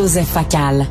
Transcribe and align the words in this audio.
Joseph 0.00 0.28
Facal. 0.28 0.86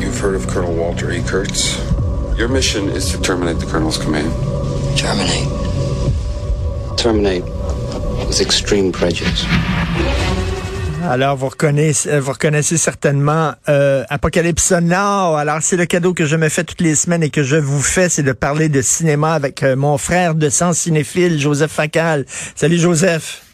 You've 0.00 0.16
heard 0.20 0.36
of 0.36 0.46
Colonel 0.46 0.72
Walter 0.72 1.10
E. 1.10 1.20
Kurtz. 1.24 1.78
Your 2.38 2.46
mission 2.46 2.88
is 2.88 3.10
to 3.10 3.20
terminate 3.20 3.58
the 3.58 3.66
Colonel's 3.66 3.98
command. 3.98 4.30
Terminate. 4.96 5.48
Terminate 6.96 7.44
with 8.28 8.40
extreme 8.40 8.92
prejudice. 8.92 9.44
Alors, 11.08 11.36
vous 11.36 11.48
reconnaissez, 11.48 12.18
vous 12.18 12.32
reconnaissez 12.32 12.76
certainement 12.76 13.52
euh, 13.68 14.04
Apocalypse 14.08 14.72
Now. 14.72 15.36
Alors, 15.36 15.58
c'est 15.60 15.76
le 15.76 15.86
cadeau 15.86 16.14
que 16.14 16.26
je 16.26 16.34
me 16.34 16.48
fais 16.48 16.64
toutes 16.64 16.80
les 16.80 16.96
semaines 16.96 17.22
et 17.22 17.30
que 17.30 17.44
je 17.44 17.56
vous 17.56 17.80
fais, 17.80 18.08
c'est 18.08 18.24
de 18.24 18.32
parler 18.32 18.68
de 18.68 18.82
cinéma 18.82 19.34
avec 19.34 19.62
euh, 19.62 19.76
mon 19.76 19.98
frère 19.98 20.34
de 20.34 20.48
sang 20.50 20.72
cinéphile, 20.72 21.38
Joseph 21.40 21.70
Facal. 21.70 22.24
Salut, 22.56 22.78
Joseph. 22.78 23.45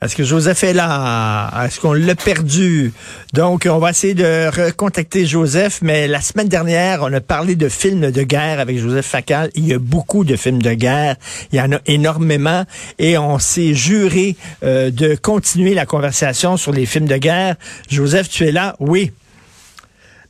Est-ce 0.00 0.14
que 0.14 0.22
Joseph 0.22 0.62
est 0.62 0.74
là? 0.74 1.50
Est-ce 1.64 1.80
qu'on 1.80 1.92
l'a 1.92 2.14
perdu? 2.14 2.92
Donc, 3.32 3.66
on 3.68 3.78
va 3.78 3.90
essayer 3.90 4.14
de 4.14 4.46
recontacter 4.46 5.26
Joseph, 5.26 5.80
mais 5.82 6.06
la 6.06 6.20
semaine 6.20 6.46
dernière, 6.46 7.02
on 7.02 7.12
a 7.12 7.20
parlé 7.20 7.56
de 7.56 7.68
films 7.68 8.12
de 8.12 8.22
guerre 8.22 8.60
avec 8.60 8.78
Joseph 8.78 9.06
Facal. 9.06 9.50
Il 9.56 9.66
y 9.66 9.74
a 9.74 9.80
beaucoup 9.80 10.22
de 10.22 10.36
films 10.36 10.62
de 10.62 10.72
guerre. 10.74 11.16
Il 11.50 11.58
y 11.58 11.60
en 11.60 11.72
a 11.72 11.80
énormément. 11.86 12.64
Et 13.00 13.18
on 13.18 13.40
s'est 13.40 13.74
juré 13.74 14.36
euh, 14.62 14.92
de 14.92 15.16
continuer 15.16 15.74
la 15.74 15.84
conversation 15.84 16.56
sur 16.56 16.70
les 16.70 16.86
films 16.86 17.08
de 17.08 17.16
guerre. 17.16 17.56
Joseph, 17.90 18.28
tu 18.28 18.46
es 18.46 18.52
là? 18.52 18.76
Oui. 18.78 19.10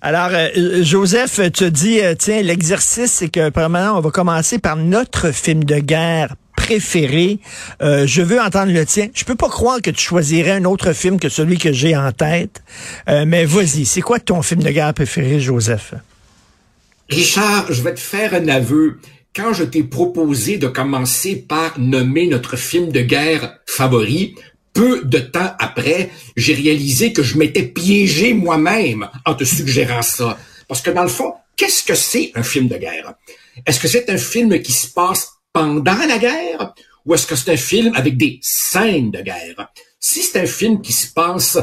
Alors, 0.01 0.30
euh, 0.33 0.83
Joseph, 0.83 1.41
tu 1.52 1.70
dit, 1.70 2.01
euh, 2.01 2.15
tiens, 2.16 2.41
l'exercice, 2.43 3.12
c'est 3.12 3.29
que, 3.29 3.51
premièrement, 3.51 3.98
on 3.98 4.01
va 4.01 4.11
commencer 4.11 4.59
par 4.59 4.77
notre 4.77 5.33
film 5.33 5.65
de 5.65 5.79
guerre 5.79 6.37
préféré. 6.69 7.39
Euh, 7.83 8.06
je 8.06 8.20
veux 8.20 8.41
entendre 8.41 8.73
le 8.73 8.84
tien. 8.84 9.08
Je 9.14 9.25
peux 9.25 9.34
pas 9.34 9.48
croire 9.48 9.81
que 9.81 9.91
tu 9.91 10.03
choisirais 10.03 10.50
un 10.50 10.64
autre 10.67 10.92
film 10.92 11.19
que 11.19 11.28
celui 11.28 11.56
que 11.56 11.73
j'ai 11.73 11.97
en 11.97 12.12
tête. 12.12 12.62
Euh, 13.08 13.25
mais 13.27 13.45
vas-y, 13.45 13.86
c'est 13.86 14.03
quoi 14.03 14.20
ton 14.20 14.42
film 14.42 14.62
de 14.62 14.70
guerre 14.70 14.92
préféré, 14.92 15.41
Joseph? 15.41 15.95
Richard, 17.08 17.73
je 17.73 17.80
vais 17.80 17.95
te 17.95 18.01
faire 18.01 18.34
un 18.34 18.48
aveu. 18.48 18.98
Quand 19.34 19.53
je 19.53 19.64
t'ai 19.64 19.83
proposé 19.83 20.58
de 20.58 20.67
commencer 20.67 21.36
par 21.36 21.78
nommer 21.78 22.27
notre 22.27 22.56
film 22.56 22.92
de 22.92 23.01
guerre 23.01 23.58
favori, 23.67 24.34
peu 24.79 25.03
de 25.03 25.19
temps 25.19 25.57
après, 25.59 26.11
j'ai 26.37 26.55
réalisé 26.55 27.12
que 27.12 27.25
je 27.25 27.37
m'étais 27.37 27.65
piégé 27.65 28.33
moi-même 28.33 29.09
en 29.27 29.35
te 29.35 29.43
suggérant 29.43 30.03
ça. 30.03 30.39
Parce 30.69 30.83
que 30.83 30.91
dans 30.91 31.03
le 31.03 31.09
fond, 31.09 31.35
qu'est-ce 31.57 31.83
que 31.83 31.97
c'est 31.97 32.31
un 32.37 32.45
film 32.45 32.69
de 32.69 32.77
guerre? 32.77 33.15
Est-ce 33.67 33.81
que 33.81 33.89
c'est 33.89 34.09
un 34.09 34.17
film 34.17 34.62
qui 34.62 34.70
se 34.70 34.87
passe 34.87 35.33
pendant 35.53 35.98
la 36.07 36.19
guerre 36.19 36.75
ou 37.05 37.12
est-ce 37.12 37.27
que 37.27 37.35
c'est 37.35 37.51
un 37.51 37.57
film 37.57 37.93
avec 37.97 38.17
des 38.17 38.39
scènes 38.41 39.11
de 39.11 39.20
guerre? 39.20 39.73
Si 39.98 40.23
c'est 40.23 40.43
un 40.43 40.47
film 40.47 40.81
qui 40.81 40.92
se 40.92 41.09
passe 41.09 41.59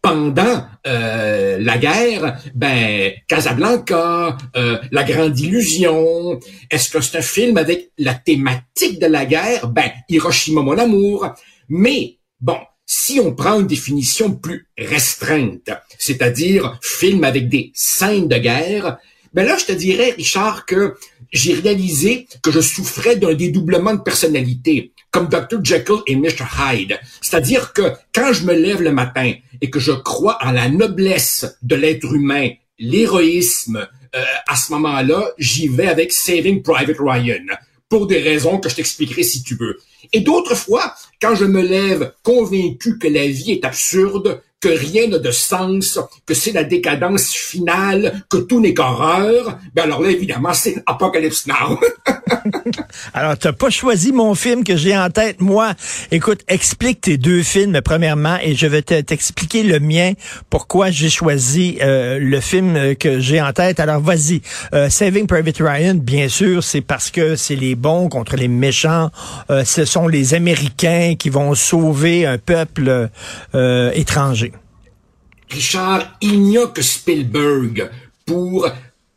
pendant 0.00 0.64
euh, 0.86 1.58
la 1.60 1.76
guerre, 1.76 2.38
ben 2.54 3.10
Casablanca, 3.26 4.38
euh, 4.56 4.78
La 4.92 5.02
Grande 5.02 5.36
Illusion. 5.40 6.38
Est-ce 6.70 6.88
que 6.88 7.00
c'est 7.00 7.18
un 7.18 7.22
film 7.22 7.56
avec 7.56 7.90
la 7.98 8.14
thématique 8.14 9.00
de 9.00 9.06
la 9.06 9.26
guerre? 9.26 9.66
Ben 9.66 9.90
Hiroshima 10.08 10.62
mon 10.62 10.78
amour. 10.78 11.30
Mais 11.68 12.19
bon, 12.40 12.58
si 12.86 13.20
on 13.20 13.34
prend 13.34 13.60
une 13.60 13.66
définition 13.66 14.34
plus 14.34 14.66
restreinte, 14.76 15.70
c'est-à-dire 15.98 16.78
film 16.82 17.24
avec 17.24 17.48
des 17.48 17.70
scènes 17.74 18.28
de 18.28 18.36
guerre, 18.36 18.98
ben 19.32 19.46
là 19.46 19.56
je 19.58 19.66
te 19.66 19.72
dirais 19.72 20.10
Richard 20.16 20.66
que 20.66 20.96
j'ai 21.32 21.54
réalisé 21.54 22.26
que 22.42 22.50
je 22.50 22.60
souffrais 22.60 23.16
d'un 23.16 23.34
dédoublement 23.34 23.94
de 23.94 24.00
personnalité, 24.00 24.92
comme 25.12 25.28
Dr. 25.28 25.62
Jekyll 25.62 26.00
et 26.06 26.16
Mr. 26.16 26.46
Hyde. 26.58 26.98
C'est-à-dire 27.20 27.72
que 27.72 27.92
quand 28.12 28.32
je 28.32 28.44
me 28.44 28.54
lève 28.54 28.82
le 28.82 28.92
matin 28.92 29.34
et 29.60 29.70
que 29.70 29.78
je 29.78 29.92
crois 29.92 30.38
en 30.40 30.50
la 30.50 30.68
noblesse 30.68 31.58
de 31.62 31.76
l'être 31.76 32.12
humain, 32.12 32.50
l'héroïsme, 32.78 33.86
euh, 34.16 34.24
à 34.48 34.56
ce 34.56 34.72
moment-là, 34.72 35.30
j'y 35.38 35.68
vais 35.68 35.86
avec 35.86 36.12
Saving 36.12 36.62
Private 36.62 36.98
Ryan, 36.98 37.44
pour 37.90 38.06
des 38.06 38.20
raisons 38.20 38.58
que 38.58 38.70
je 38.70 38.76
t'expliquerai 38.76 39.22
si 39.22 39.42
tu 39.42 39.56
veux. 39.56 39.78
Et 40.14 40.20
d'autres 40.20 40.54
fois, 40.54 40.94
quand 41.20 41.34
je 41.34 41.44
me 41.44 41.60
lève 41.60 42.14
convaincu 42.22 42.98
que 42.98 43.08
la 43.08 43.26
vie 43.26 43.52
est 43.52 43.64
absurde, 43.66 44.40
que 44.60 44.68
rien 44.68 45.08
n'a 45.08 45.18
de 45.18 45.30
sens, 45.30 45.98
que 46.26 46.34
c'est 46.34 46.52
la 46.52 46.64
décadence 46.64 47.32
finale, 47.32 48.24
que 48.30 48.36
tout 48.36 48.60
n'est 48.60 48.74
qu'horreur, 48.74 49.58
ben 49.74 49.84
alors 49.84 50.02
là, 50.02 50.10
évidemment, 50.10 50.54
c'est 50.54 50.82
Apocalypse 50.86 51.46
Now. 51.46 51.78
alors, 53.14 53.36
t'as 53.36 53.52
pas 53.52 53.70
choisi 53.70 54.12
mon 54.12 54.34
film 54.34 54.64
que 54.64 54.76
j'ai 54.76 54.96
en 54.96 55.10
tête. 55.10 55.40
Moi, 55.40 55.72
écoute, 56.10 56.40
explique 56.48 57.02
tes 57.02 57.16
deux 57.16 57.42
films, 57.42 57.80
premièrement, 57.82 58.38
et 58.42 58.54
je 58.54 58.66
vais 58.66 58.82
t'expliquer 58.82 59.62
le 59.62 59.80
mien, 59.80 60.12
pourquoi 60.48 60.90
j'ai 60.90 61.10
choisi 61.10 61.78
euh, 61.80 62.18
le 62.20 62.40
film 62.40 62.94
que 62.96 63.20
j'ai 63.20 63.40
en 63.40 63.52
tête. 63.52 63.80
Alors, 63.80 64.00
vas-y. 64.00 64.42
Euh, 64.74 64.88
Saving 64.88 65.26
Private 65.26 65.58
Ryan, 65.60 65.94
bien 65.94 66.28
sûr, 66.28 66.62
c'est 66.62 66.80
parce 66.80 67.10
que 67.10 67.36
c'est 67.36 67.56
les 67.56 67.74
bons 67.74 68.08
contre 68.08 68.36
les 68.36 68.48
méchants. 68.48 69.10
Euh, 69.50 69.64
ce 69.64 69.84
sont 69.84 70.08
les 70.08 70.34
Américains 70.34 71.14
qui 71.18 71.30
vont 71.30 71.54
sauver 71.54 72.26
un 72.26 72.38
peuple 72.38 73.08
étranger. 73.94 74.52
Richard, 75.50 76.16
il 76.20 76.42
n'y 76.42 76.58
a 76.58 76.66
que 76.66 76.82
Spielberg 76.82 77.90
pour 78.24 78.68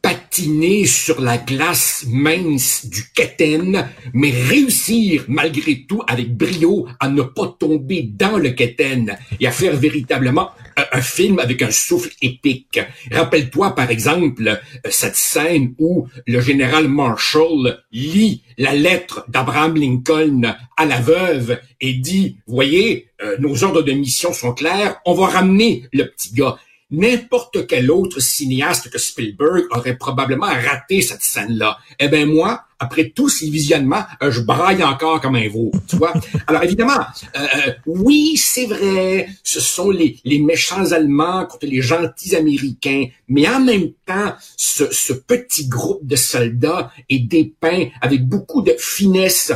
patiner 0.03 0.85
sur 0.85 1.21
la 1.21 1.37
glace 1.37 2.05
mince 2.07 2.85
du 2.85 3.03
quétaine, 3.15 3.89
mais 4.13 4.31
réussir 4.31 5.23
malgré 5.29 5.85
tout 5.87 6.03
avec 6.07 6.35
brio 6.35 6.85
à 6.99 7.07
ne 7.07 7.21
pas 7.21 7.55
tomber 7.57 8.03
dans 8.03 8.37
le 8.37 8.49
quétaine 8.49 9.17
et 9.39 9.47
à 9.47 9.51
faire 9.51 9.75
véritablement 9.77 10.49
un, 10.91 11.01
film 11.01 11.39
avec 11.39 11.61
un 11.61 11.71
souffle 11.71 12.11
épique. 12.21 12.79
Rappelle-toi 13.11 13.75
par 13.75 13.89
exemple 13.91 14.59
cette 14.89 15.15
scène 15.15 15.73
où 15.79 16.07
le 16.27 16.41
général 16.41 16.89
Marshall 16.89 17.81
lit 17.91 18.43
la 18.57 18.73
lettre 18.73 19.25
d'Abraham 19.29 19.75
Lincoln 19.75 20.55
à 20.75 20.85
la 20.85 20.99
veuve 20.99 21.59
et 21.79 21.93
dit, 21.93 22.37
voyez, 22.45 23.07
euh, 23.21 23.37
nos 23.39 23.63
ordres 23.63 23.83
de 23.83 23.93
mission 23.93 24.33
sont 24.33 24.53
clairs, 24.53 24.99
on 25.05 25.13
va 25.13 25.27
ramener 25.27 25.83
le 25.93 26.09
petit 26.09 26.33
gars 26.33 26.57
n'importe 26.93 27.67
quel 27.67 27.91
autre 27.91 28.19
cinéaste 28.19 28.89
que 28.89 28.97
Spielberg 28.97 29.65
aurait 29.71 29.97
probablement 29.97 30.45
raté 30.45 31.01
cette 31.01 31.23
scène-là. 31.23 31.77
Eh 31.99 32.07
ben 32.07 32.29
moi, 32.29 32.65
après 32.83 33.09
tous 33.09 33.29
ces 33.29 33.49
visionnements, 33.49 34.03
euh, 34.21 34.29
je 34.29 34.41
braille 34.41 34.83
encore 34.83 35.21
comme 35.21 35.35
un 35.35 35.47
veau, 35.47 35.71
tu 35.87 35.95
vois. 35.95 36.13
Alors 36.47 36.63
évidemment, 36.63 36.99
euh, 37.35 37.39
euh, 37.39 37.71
oui, 37.85 38.35
c'est 38.37 38.65
vrai, 38.65 39.29
ce 39.41 39.59
sont 39.59 39.89
les, 39.89 40.19
méchants 40.39 40.91
Allemands 40.91 41.45
contre 41.45 41.65
les 41.65 41.81
gentils 41.81 42.35
Américains, 42.35 43.05
mais 43.29 43.47
en 43.47 43.61
même 43.61 43.91
temps, 44.05 44.33
ce, 44.57 44.91
ce 44.91 45.13
petit 45.13 45.67
groupe 45.67 46.05
de 46.05 46.15
soldats 46.15 46.91
est 47.09 47.19
dépeint 47.19 47.87
avec 48.01 48.27
beaucoup 48.27 48.61
de 48.61 48.75
finesse 48.77 49.53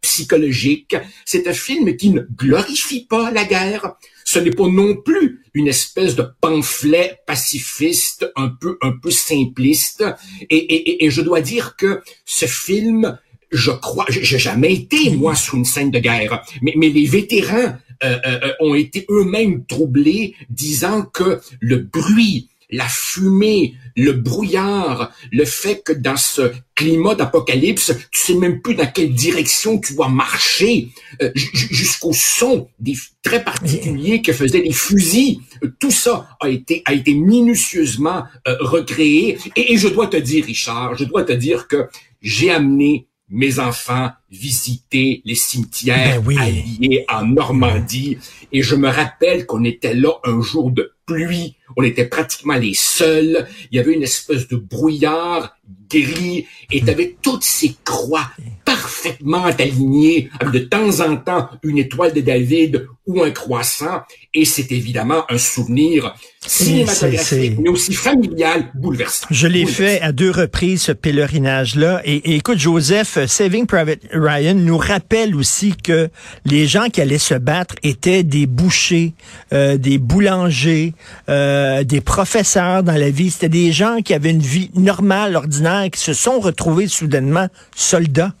psychologique. 0.00 0.96
C'est 1.24 1.48
un 1.48 1.52
film 1.52 1.96
qui 1.96 2.10
ne 2.10 2.20
glorifie 2.20 3.04
pas 3.06 3.30
la 3.32 3.44
guerre, 3.44 3.96
ce 4.30 4.38
n'est 4.38 4.50
pas 4.50 4.68
non 4.68 4.94
plus 4.94 5.40
une 5.54 5.68
espèce 5.68 6.14
de 6.14 6.24
pamphlet 6.42 7.18
pacifiste 7.26 8.30
un 8.36 8.48
peu 8.50 8.76
un 8.82 8.92
peu 8.92 9.10
simpliste. 9.10 10.04
Et, 10.50 10.56
et, 10.56 11.06
et 11.06 11.10
je 11.10 11.22
dois 11.22 11.40
dire 11.40 11.76
que 11.76 12.02
ce 12.26 12.44
film, 12.44 13.18
je 13.50 13.70
crois, 13.70 14.04
j'ai 14.10 14.38
jamais 14.38 14.74
été 14.74 15.08
moi 15.12 15.34
sous 15.34 15.56
une 15.56 15.64
scène 15.64 15.90
de 15.90 15.98
guerre, 15.98 16.44
mais, 16.60 16.74
mais 16.76 16.90
les 16.90 17.06
vétérans 17.06 17.78
euh, 18.04 18.18
euh, 18.26 18.52
ont 18.60 18.74
été 18.74 19.06
eux-mêmes 19.08 19.64
troublés, 19.64 20.34
disant 20.50 21.00
que 21.04 21.40
le 21.60 21.78
bruit 21.78 22.50
la 22.70 22.86
fumée, 22.86 23.74
le 23.96 24.12
brouillard, 24.12 25.12
le 25.32 25.44
fait 25.44 25.82
que 25.84 25.92
dans 25.92 26.16
ce 26.16 26.52
climat 26.74 27.14
d'apocalypse, 27.14 27.94
tu 28.10 28.20
sais 28.20 28.34
même 28.34 28.60
plus 28.60 28.74
dans 28.74 28.86
quelle 28.86 29.14
direction 29.14 29.78
tu 29.78 29.94
vas 29.94 30.08
marcher, 30.08 30.88
euh, 31.22 31.30
jusqu'au 31.34 32.12
son 32.12 32.68
des 32.78 32.94
très 33.22 33.42
particuliers 33.42 34.22
que 34.22 34.32
faisaient 34.32 34.60
les 34.60 34.72
fusils. 34.72 35.40
tout 35.78 35.90
ça 35.90 36.28
a 36.40 36.48
été 36.48 36.82
a 36.84 36.92
été 36.92 37.14
minutieusement 37.14 38.24
euh, 38.46 38.56
recréé. 38.60 39.38
Et, 39.56 39.76
je 39.76 39.88
dois 39.88 40.06
te 40.06 40.16
dire, 40.16 40.44
Richard, 40.44 40.96
je 40.96 41.04
dois 41.04 41.24
te 41.24 41.32
dire 41.32 41.68
que 41.68 41.88
j'ai 42.20 42.50
amené 42.50 43.08
mes 43.30 43.58
enfants 43.58 44.10
visiter 44.30 45.22
les 45.24 45.34
cimetières 45.34 46.22
ben 46.22 46.38
alliés 46.38 47.04
en 47.08 47.26
Normandie. 47.26 48.18
Et 48.52 48.62
je 48.62 48.74
me 48.74 48.88
rappelle 48.88 49.46
qu'on 49.46 49.64
était 49.64 49.94
là 49.94 50.12
un 50.24 50.40
jour 50.40 50.70
de 50.70 50.92
pluie. 51.08 51.56
On 51.76 51.82
était 51.82 52.04
pratiquement 52.04 52.54
les 52.54 52.74
seuls. 52.74 53.48
Il 53.72 53.76
y 53.76 53.80
avait 53.80 53.94
une 53.94 54.02
espèce 54.02 54.46
de 54.46 54.56
brouillard 54.56 55.56
gris 55.90 56.46
et 56.70 56.82
avais 56.88 57.16
toutes 57.22 57.44
ces 57.44 57.74
croix 57.84 58.30
parfaitement 58.64 59.44
aligné, 59.44 60.28
avec 60.40 60.52
de 60.52 60.58
temps 60.60 61.00
en 61.00 61.16
temps 61.16 61.48
une 61.62 61.78
étoile 61.78 62.12
de 62.12 62.20
David 62.20 62.86
ou 63.06 63.22
un 63.22 63.30
croissant, 63.30 64.02
et 64.34 64.44
c'est 64.44 64.70
évidemment 64.70 65.24
un 65.30 65.38
souvenir 65.38 66.14
cinématographique, 66.46 67.58
mais 67.58 67.70
aussi 67.70 67.94
familial, 67.94 68.70
bouleversant. 68.74 69.26
Je 69.30 69.46
l'ai 69.46 69.64
fait 69.64 70.00
à 70.02 70.12
deux 70.12 70.30
reprises, 70.30 70.82
ce 70.82 70.92
pèlerinage-là. 70.92 72.02
Et, 72.04 72.36
écoute, 72.36 72.58
Joseph, 72.58 73.18
Saving 73.26 73.66
Private 73.66 74.00
Ryan 74.12 74.54
nous 74.54 74.76
rappelle 74.76 75.34
aussi 75.34 75.74
que 75.74 76.10
les 76.44 76.66
gens 76.66 76.88
qui 76.90 77.00
allaient 77.00 77.18
se 77.18 77.34
battre 77.34 77.74
étaient 77.82 78.22
des 78.22 78.46
bouchers, 78.46 79.14
euh, 79.52 79.78
des 79.78 79.98
boulangers, 79.98 80.92
euh, 81.28 81.84
des 81.84 82.02
professeurs 82.02 82.82
dans 82.82 82.96
la 82.96 83.10
vie. 83.10 83.30
C'était 83.30 83.48
des 83.48 83.72
gens 83.72 83.98
qui 84.04 84.12
avaient 84.12 84.30
une 84.30 84.38
vie 84.40 84.70
normale, 84.74 85.34
ordinaire, 85.34 85.77
qui 85.90 86.00
se 86.00 86.12
sont 86.12 86.40
retrouvés 86.40 86.88
soudainement 86.88 87.48
soldats? 87.74 88.32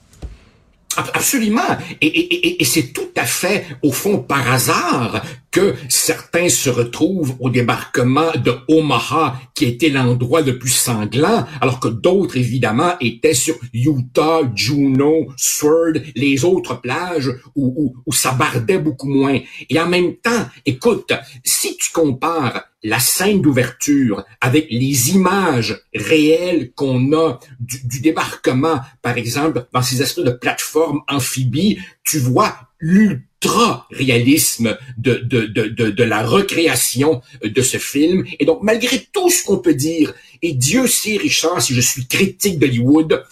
Absolument. 0.96 1.78
Et, 2.00 2.64
c'est 2.64 2.92
tout 2.92 3.10
à 3.16 3.24
fait, 3.24 3.66
au 3.82 3.92
fond, 3.92 4.18
par 4.18 4.50
hasard 4.50 5.22
que 5.50 5.74
certains 5.88 6.48
se 6.48 6.70
retrouvent 6.70 7.36
au 7.40 7.50
débarquement 7.50 8.32
de 8.44 8.54
Omaha, 8.68 9.40
qui 9.54 9.64
était 9.64 9.88
l'endroit 9.88 10.42
le 10.42 10.58
plus 10.58 10.70
sanglant, 10.70 11.46
alors 11.60 11.80
que 11.80 11.88
d'autres, 11.88 12.36
évidemment, 12.36 12.92
étaient 13.00 13.34
sur 13.34 13.56
Utah, 13.72 14.42
Juneau, 14.54 15.28
Sword, 15.36 15.94
les 16.14 16.44
autres 16.44 16.80
plages 16.80 17.30
où, 17.54 17.94
où 18.04 18.12
ça 18.12 18.32
bardait 18.32 18.78
beaucoup 18.78 19.08
moins. 19.08 19.38
Et 19.68 19.80
en 19.80 19.88
même 19.88 20.16
temps, 20.16 20.46
écoute, 20.66 21.12
si 21.44 21.76
tu 21.76 21.92
compares 21.92 22.64
la 22.84 23.00
scène 23.00 23.40
d'ouverture 23.42 24.24
avec 24.40 24.68
les 24.70 25.10
images 25.10 25.82
réelles 25.94 26.72
qu'on 26.74 27.12
a 27.12 27.40
du, 27.58 28.00
débarquement, 28.00 28.80
par 29.02 29.18
exemple, 29.18 29.66
dans 29.72 29.82
ces 29.82 30.00
espèces 30.00 30.24
de 30.24 30.30
plateformes 30.30 31.00
amphibies, 31.08 31.78
tu 32.08 32.18
vois 32.18 32.56
l'ultra-réalisme 32.80 34.78
de, 34.96 35.16
de, 35.16 35.46
de, 35.46 35.90
de, 35.90 36.04
la 36.04 36.22
recréation 36.22 37.22
de 37.42 37.62
ce 37.62 37.76
film. 37.76 38.24
Et 38.38 38.44
donc, 38.44 38.62
malgré 38.62 39.06
tout 39.12 39.30
ce 39.30 39.42
qu'on 39.44 39.58
peut 39.58 39.74
dire, 39.74 40.14
et 40.42 40.52
Dieu 40.52 40.86
sait, 40.86 41.16
Richard, 41.16 41.60
si 41.60 41.74
je 41.74 41.80
suis 41.80 42.06
critique 42.06 42.58
d'Hollywood, 42.58 43.24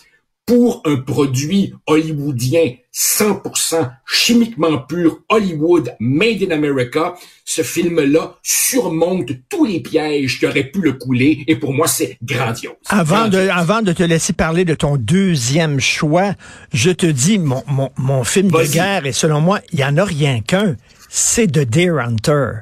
pour 0.46 0.81
un 0.84 0.96
produit 0.96 1.75
hollywoodien 1.87 2.76
100% 2.94 3.90
chimiquement 4.06 4.78
pur, 4.78 5.19
Hollywood, 5.28 5.94
made 6.00 6.43
in 6.43 6.52
America, 6.52 7.14
ce 7.44 7.62
film-là 7.62 8.37
surmonte 8.43 9.32
tous 9.50 9.66
les 9.66 9.81
pièges 9.81 10.38
qui 10.38 10.46
auraient 10.46 10.70
pu 10.70 10.81
le 10.81 10.93
couler 10.93 11.44
et 11.46 11.56
pour 11.56 11.75
moi, 11.75 11.88
c'est 11.88 12.16
grandiose. 12.22 12.75
Avant 12.88 13.28
de, 13.28 13.38
avant 13.48 13.82
de 13.82 13.93
te 13.93 14.02
laisser 14.02 14.32
parler 14.32 14.64
de 14.64 14.75
ton 14.75 14.96
deuxième 14.96 15.81
choix, 15.81 16.34
je 16.72 16.90
te 16.90 17.06
dis, 17.06 17.38
mon, 17.38 17.62
mon, 17.66 17.90
mon 17.96 18.25
film 18.25 18.50
de 18.50 18.72
guerre, 18.72 19.04
et 19.04 19.12
selon 19.12 19.40
moi, 19.40 19.60
il 19.72 19.81
y 19.81 19.84
en 19.84 19.96
a 19.98 20.04
rien 20.04 20.40
qu'un, 20.40 20.76
c'est 21.08 21.48
The 21.48 21.69
Deer 21.69 21.98
Hunter 21.98 22.60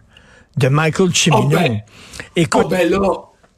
de 0.57 0.69
Michael 0.69 1.15
Cimino. 1.15 1.43
Oh 1.45 1.49
ben, 1.49 1.81
Écoute, 2.35 2.63
oh 2.67 2.69
ben 2.69 2.91
là, 2.91 3.01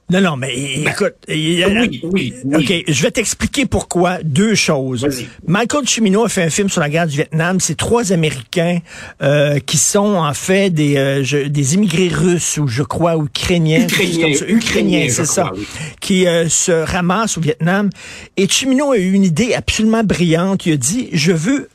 non, 0.08 0.20
non, 0.20 0.37
mais 0.37 0.55
ben, 0.85 0.93
écoute, 0.93 1.14
oui, 1.29 1.64
oui, 2.05 2.35
OK, 2.55 2.85
je 2.87 3.03
vais 3.03 3.11
t'expliquer 3.11 3.67
pourquoi. 3.67 4.19
Deux 4.23 4.55
choses. 4.55 5.06
Michael 5.47 5.88
Cimino 5.88 6.25
a 6.25 6.29
fait 6.29 6.44
un 6.44 6.50
film 6.50 6.69
sur 6.69 6.81
la 6.81 6.88
guerre 6.88 7.08
du 7.08 7.17
Vietnam. 7.17 7.58
C'est 7.58 7.76
trois 7.76 8.12
Américains 8.12 8.79
euh, 9.20 9.58
qui 9.58 9.79
sont 9.79 10.14
en 10.14 10.32
fait 10.32 10.70
des, 10.70 10.97
euh, 10.97 11.49
des 11.49 11.75
immigrés 11.75 12.08
russes 12.08 12.56
ou 12.58 12.69
je 12.69 12.85
crois 12.85 13.17
ukrainiens. 13.17 13.87
Ukrainiens, 14.49 15.08
c'est 15.11 15.26
ça. 15.26 15.53
Qui 16.00 16.29
euh, 16.29 16.49
se 16.49 16.70
ramassent 16.70 17.37
au 17.37 17.41
Vietnam. 17.41 17.91
Et 18.37 18.47
Cimino 18.47 18.93
a 18.93 18.99
eu 18.99 19.12
une 19.12 19.25
idée 19.25 19.55
absolument 19.55 20.05
brillante. 20.05 20.67
Il 20.67 20.75
a 20.75 20.76
dit, 20.76 21.09
je 21.12 21.32
veux 21.32 21.69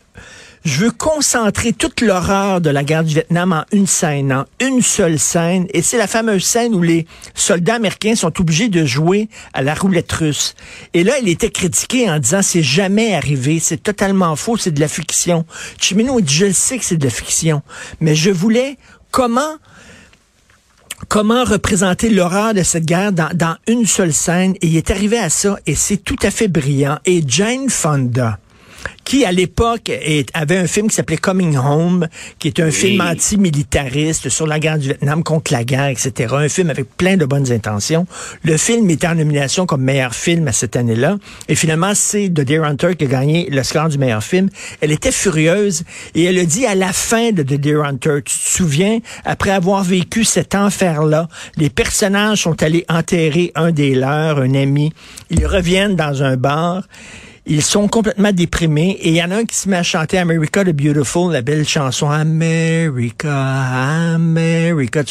je 0.63 0.85
veux 0.85 0.91
concentrer 0.91 1.73
toute 1.73 2.01
l'horreur 2.01 2.61
de 2.61 2.69
la 2.69 2.83
guerre 2.83 3.03
du 3.03 3.15
Vietnam 3.15 3.51
en 3.51 3.65
une 3.71 3.87
scène, 3.87 4.31
en 4.31 4.45
une 4.59 4.81
seule 4.81 5.17
scène. 5.17 5.65
Et 5.73 5.81
c'est 5.81 5.97
la 5.97 6.05
fameuse 6.05 6.43
scène 6.43 6.75
où 6.75 6.83
les 6.83 7.07
soldats 7.33 7.75
américains 7.75 8.15
sont 8.15 8.39
obligés 8.39 8.69
de 8.69 8.85
jouer 8.85 9.27
à 9.53 9.63
la 9.63 9.73
roulette 9.73 10.11
russe. 10.11 10.55
Et 10.93 11.03
là, 11.03 11.17
il 11.19 11.29
était 11.29 11.49
critiqué 11.49 12.09
en 12.09 12.19
disant 12.19 12.43
c'est 12.43 12.61
jamais 12.61 13.15
arrivé, 13.15 13.59
c'est 13.59 13.81
totalement 13.81 14.35
faux, 14.35 14.55
c'est 14.55 14.71
de 14.71 14.79
la 14.79 14.87
fiction. 14.87 15.45
Chimino 15.79 16.21
dit 16.21 16.33
je 16.33 16.51
sais 16.51 16.77
que 16.77 16.85
c'est 16.85 16.97
de 16.97 17.05
la 17.05 17.11
fiction, 17.11 17.63
mais 17.99 18.13
je 18.13 18.29
voulais 18.29 18.77
comment 19.09 19.57
comment 21.07 21.43
représenter 21.43 22.09
l'horreur 22.09 22.53
de 22.53 22.61
cette 22.61 22.85
guerre 22.85 23.11
dans, 23.11 23.29
dans, 23.33 23.57
une 23.67 23.87
seule 23.87 24.13
scène. 24.13 24.53
Et 24.61 24.67
il 24.67 24.77
est 24.77 24.91
arrivé 24.91 25.17
à 25.17 25.29
ça, 25.29 25.57
et 25.65 25.73
c'est 25.73 25.97
tout 25.97 26.19
à 26.21 26.29
fait 26.29 26.47
brillant. 26.47 26.99
Et 27.05 27.23
Jane 27.25 27.69
Fonda, 27.69 28.37
qui 29.03 29.25
à 29.25 29.31
l'époque 29.33 29.91
avait 30.33 30.57
un 30.57 30.67
film 30.67 30.87
qui 30.87 30.95
s'appelait 30.95 31.17
Coming 31.17 31.57
Home, 31.57 32.07
qui 32.39 32.47
est 32.47 32.61
un 32.61 32.71
film 32.71 33.01
anti-militariste 33.01 34.29
sur 34.29 34.47
la 34.47 34.57
guerre 34.57 34.77
du 34.77 34.87
Vietnam 34.87 35.21
contre 35.21 35.51
la 35.51 35.65
guerre, 35.65 35.87
etc. 35.87 36.33
Un 36.37 36.47
film 36.47 36.69
avec 36.69 36.95
plein 36.95 37.17
de 37.17 37.25
bonnes 37.25 37.51
intentions. 37.51 38.07
Le 38.43 38.55
film 38.55 38.89
était 38.89 39.07
en 39.07 39.15
nomination 39.15 39.65
comme 39.65 39.81
meilleur 39.81 40.15
film 40.15 40.47
à 40.47 40.53
cette 40.53 40.77
année-là. 40.77 41.17
Et 41.49 41.55
finalement, 41.55 41.91
c'est 41.93 42.29
The 42.29 42.39
Deer 42.39 42.63
Hunter 42.63 42.95
qui 42.95 43.03
a 43.03 43.07
gagné 43.07 43.49
le 43.49 43.63
score 43.63 43.89
du 43.89 43.97
meilleur 43.97 44.23
film. 44.23 44.49
Elle 44.79 44.93
était 44.93 45.11
furieuse 45.11 45.83
et 46.15 46.23
elle 46.23 46.39
a 46.39 46.45
dit 46.45 46.65
à 46.65 46.75
la 46.75 46.93
fin 46.93 47.31
de 47.31 47.43
The 47.43 47.59
Deer 47.59 47.83
Hunter, 47.83 48.19
tu 48.23 48.37
te 48.37 48.49
souviens, 48.49 48.99
après 49.25 49.51
avoir 49.51 49.83
vécu 49.83 50.23
cet 50.23 50.55
enfer-là, 50.55 51.27
les 51.57 51.69
personnages 51.69 52.43
sont 52.43 52.63
allés 52.63 52.85
enterrer 52.87 53.51
un 53.55 53.71
des 53.71 53.93
leurs, 53.93 54.39
un 54.39 54.53
ami. 54.53 54.93
Ils 55.29 55.45
reviennent 55.45 55.97
dans 55.97 56.23
un 56.23 56.37
bar 56.37 56.83
ils 57.45 57.63
sont 57.63 57.87
complètement 57.87 58.31
déprimés 58.31 58.97
et 59.01 59.09
il 59.09 59.15
y 59.15 59.23
en 59.23 59.31
a 59.31 59.37
un 59.37 59.45
qui 59.45 59.55
se 59.55 59.67
met 59.67 59.77
à 59.77 59.83
chanter 59.83 60.19
America 60.19 60.63
the 60.63 60.69
Beautiful, 60.69 61.33
la 61.33 61.41
belle 61.41 61.67
chanson 61.67 62.09
America, 62.09 63.33
America. 64.13 65.01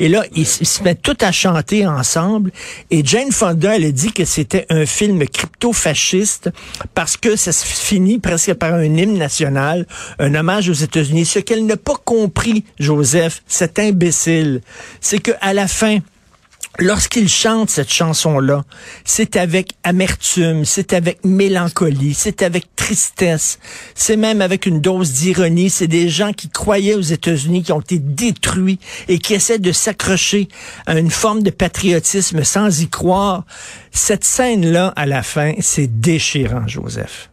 Et 0.00 0.08
là, 0.08 0.24
ils, 0.34 0.46
se 0.46 0.82
mettent 0.82 1.02
tout 1.02 1.16
à 1.20 1.30
chanter 1.30 1.86
ensemble. 1.86 2.50
Et 2.90 3.04
Jane 3.04 3.30
Fonda, 3.30 3.76
elle 3.76 3.84
a 3.84 3.92
dit 3.92 4.12
que 4.12 4.24
c'était 4.24 4.66
un 4.68 4.84
film 4.84 5.26
crypto-fasciste 5.26 6.50
parce 6.94 7.16
que 7.16 7.36
ça 7.36 7.52
se 7.52 7.64
finit 7.64 8.18
presque 8.18 8.54
par 8.54 8.74
un 8.74 8.82
hymne 8.82 9.16
national, 9.16 9.86
un 10.18 10.34
hommage 10.34 10.68
aux 10.68 10.74
États-Unis. 10.74 11.24
Ce 11.24 11.38
qu'elle 11.38 11.66
n'a 11.66 11.76
pas 11.76 11.96
compris, 12.04 12.64
Joseph, 12.80 13.42
cet 13.46 13.78
imbécile, 13.78 14.60
c'est 15.00 15.20
qu'à 15.20 15.54
la 15.54 15.68
fin, 15.68 15.98
lorsqu'il 16.78 17.28
chante 17.28 17.70
cette 17.70 17.92
chanson-là, 17.92 18.64
c'est 19.04 19.36
avec 19.36 19.72
amertume, 19.84 20.64
c'est 20.64 20.92
avec 20.92 21.24
mélancolie, 21.24 22.14
c'est 22.14 22.42
avec 22.42 22.74
tristesse, 22.76 23.58
c'est 23.94 24.16
même 24.16 24.40
avec 24.40 24.66
une 24.66 24.80
dose 24.80 25.12
d'ironie. 25.12 25.70
C'est 25.70 25.88
des 25.88 26.08
gens 26.08 26.32
qui 26.32 26.48
croyaient 26.48 26.94
aux 26.94 27.00
États-Unis, 27.00 27.62
qui 27.62 27.72
ont 27.72 27.80
été 27.80 27.98
détruits 27.98 28.78
et 29.08 29.18
qui 29.18 29.34
essaient 29.34 29.58
de 29.58 29.72
s'accrocher 29.72 30.48
à 30.86 30.98
une 30.98 31.10
forme 31.10 31.42
de 31.42 31.50
patriotisme 31.50 32.44
sans 32.44 32.80
y 32.80 32.88
croire. 32.88 33.44
Cette 33.90 34.24
scène-là, 34.24 34.92
à 34.96 35.06
la 35.06 35.22
fin, 35.22 35.54
c'est 35.60 36.00
déchirant, 36.00 36.66
Joseph. 36.66 37.30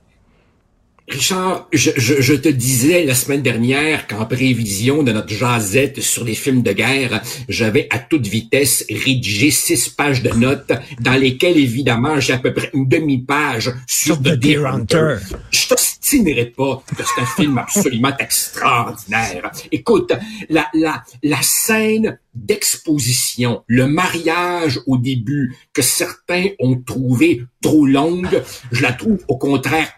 Richard, 1.10 1.68
je, 1.74 1.92
je, 1.98 2.34
te 2.34 2.48
disais 2.48 3.04
la 3.04 3.14
semaine 3.14 3.42
dernière 3.42 4.08
qu'en 4.08 4.26
prévision 4.26 5.04
de 5.04 5.12
notre 5.12 5.34
jazette 5.34 6.00
sur 6.00 6.24
les 6.24 6.34
films 6.34 6.64
de 6.64 6.72
guerre, 6.72 7.22
j'avais 7.50 7.88
à 7.92 8.00
toute 8.00 8.26
vitesse 8.26 8.86
rédigé 8.90 9.52
six 9.52 9.90
pages 9.90 10.24
de 10.24 10.30
notes 10.30 10.72
dans 11.02 11.20
lesquelles, 11.20 11.58
évidemment, 11.58 12.22
j'ai 12.22 12.32
à 12.32 12.38
peu 12.38 12.54
près 12.54 12.70
une 12.74 12.88
demi-page 12.88 13.74
sur, 13.86 14.22
The 14.22 14.30
Deer 14.30 14.66
Hunter. 14.66 15.18
Je 15.52 15.68
t'obstinerai 15.68 16.46
pas 16.46 16.82
que 16.98 17.04
c'est 17.04 17.22
un 17.22 17.26
film 17.26 17.58
absolument 17.58 18.16
extraordinaire. 18.18 19.52
Écoute, 19.74 20.14
la, 20.50 20.70
la, 20.74 21.04
la 21.22 21.42
scène 21.42 22.18
d'exposition, 22.34 23.64
le 23.68 23.88
mariage 23.88 24.80
au 24.88 24.98
début 24.98 25.54
que 25.74 25.82
certains 25.82 26.46
ont 26.60 26.80
trouvé 26.80 27.44
trop 27.62 27.86
longue, 27.86 28.42
je 28.72 28.82
la 28.82 28.94
trouve 28.94 29.20
au 29.28 29.38
contraire 29.38 29.92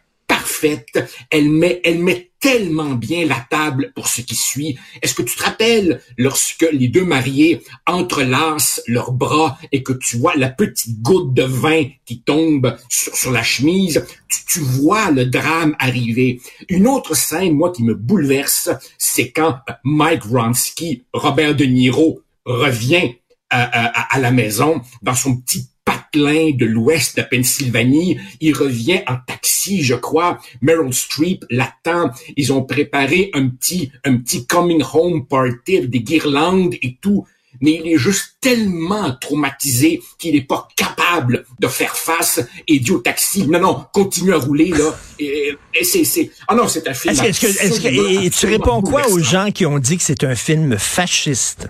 elle 1.32 1.50
met, 1.50 1.82
elle 1.84 2.00
met 2.00 2.32
tellement 2.40 2.94
bien 2.94 3.26
la 3.26 3.44
table 3.50 3.92
pour 3.96 4.08
ce 4.08 4.22
qui 4.22 4.36
suit. 4.36 4.78
Est-ce 5.02 5.16
que 5.16 5.24
tu 5.24 5.36
te 5.36 5.44
rappelles 5.44 6.02
lorsque 6.18 6.68
les 6.72 6.90
deux 6.90 7.04
mariés 7.04 7.64
entrelacent 7.88 8.84
leurs 8.88 9.14
bras 9.14 9.58
et 9.72 9.82
que 9.82 9.94
tu 9.94 10.18
vois 10.18 10.36
la 10.36 10.50
petite 10.50 11.02
goutte 11.02 11.34
de 11.34 11.44
vin 11.44 11.86
qui 12.06 12.22
tombe 12.22 12.78
sur, 12.90 13.32
la 13.32 13.42
chemise, 13.42 14.06
tu, 14.48 14.60
vois 14.60 15.10
le 15.10 15.26
drame 15.26 15.76
arriver. 15.80 16.40
Une 16.70 16.88
autre 16.88 17.16
scène, 17.16 17.54
moi, 17.54 17.72
qui 17.72 17.84
me 17.84 17.96
bouleverse, 17.96 18.70
c'est 19.00 19.32
quand 19.32 19.58
Mike 19.84 20.24
Ronsky, 20.24 21.04
Robert 21.14 21.56
De 21.56 21.66
Niro, 21.66 22.22
revient 22.46 23.16
à 23.50 24.20
la 24.20 24.32
maison 24.32 24.82
dans 25.02 25.16
son 25.16 25.38
petit 25.38 25.70
de 26.16 26.66
l'ouest 26.66 27.18
de 27.18 27.24
Pennsylvanie. 27.24 28.18
Il 28.42 28.56
revient 28.56 29.02
en 29.08 29.18
taxi, 29.28 29.84
je 29.84 29.96
crois. 29.96 30.40
Meryl 30.62 30.94
Streep 30.94 31.46
l'attend. 31.50 32.12
Ils 32.38 32.54
ont 32.54 32.64
préparé 32.64 33.30
un 33.34 33.50
petit, 33.50 33.92
un 34.06 34.18
petit 34.18 34.46
coming 34.46 34.84
home 34.94 35.26
party 35.28 35.78
avec 35.78 35.90
des 35.90 36.02
guirlandes 36.02 36.76
et 36.82 36.98
tout. 37.02 37.26
mais 37.62 37.82
il 37.84 37.94
est 37.94 37.98
juste 37.98 38.38
tellement 38.42 39.16
traumatisé 39.20 40.02
qu'il 40.18 40.36
n'est 40.36 40.42
pas 40.42 40.68
capable 40.76 41.46
de 41.60 41.68
faire 41.68 41.96
face 41.96 42.42
et 42.68 42.80
dit 42.80 42.92
au 42.92 43.00
taxi, 43.00 43.48
non, 43.48 43.60
non, 43.60 43.86
continue 43.94 44.34
à 44.34 44.38
rouler, 44.38 44.70
là. 44.70 44.96
Et, 45.20 45.56
c'est, 45.84 46.04
c'est, 46.04 46.32
ah 46.48 46.56
non, 46.56 46.68
c'est 46.68 46.88
un 46.88 46.94
film. 46.94 47.14
Est-ce 47.14 47.42
que, 47.42 47.48
est-ce 47.48 47.82
que, 47.82 48.26
et 48.26 48.30
tu 48.30 48.46
réponds 48.46 48.82
quoi 48.82 49.08
aux 49.10 49.20
gens 49.20 49.52
qui 49.52 49.66
ont 49.66 49.80
dit 49.80 49.98
que 49.98 50.04
c'est 50.04 50.24
un 50.24 50.36
film 50.36 50.78
fasciste? 50.78 51.68